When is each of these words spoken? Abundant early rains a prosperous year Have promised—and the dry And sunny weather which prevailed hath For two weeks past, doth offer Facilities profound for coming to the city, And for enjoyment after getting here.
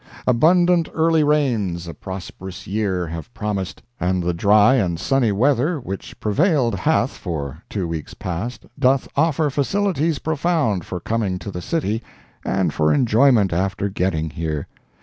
Abundant 0.25 0.89
early 0.95 1.23
rains 1.23 1.85
a 1.87 1.93
prosperous 1.93 2.65
year 2.65 3.05
Have 3.05 3.31
promised—and 3.35 4.23
the 4.23 4.33
dry 4.33 4.73
And 4.73 4.99
sunny 4.99 5.31
weather 5.31 5.79
which 5.79 6.19
prevailed 6.19 6.73
hath 6.73 7.11
For 7.11 7.61
two 7.69 7.87
weeks 7.87 8.15
past, 8.15 8.65
doth 8.79 9.07
offer 9.15 9.51
Facilities 9.51 10.17
profound 10.17 10.85
for 10.85 10.99
coming 10.99 11.37
to 11.37 11.51
the 11.51 11.61
city, 11.61 12.01
And 12.43 12.73
for 12.73 12.91
enjoyment 12.91 13.53
after 13.53 13.89
getting 13.89 14.31
here. 14.31 14.65